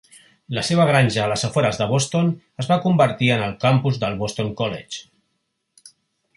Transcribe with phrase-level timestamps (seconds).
[0.57, 4.19] La seva granja a les afores de Boston es va convertir en el campus del
[4.25, 5.95] Boston College.